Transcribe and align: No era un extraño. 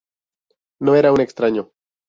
No 0.79 0.95
era 0.95 1.11
un 1.13 1.21
extraño. 1.21 1.71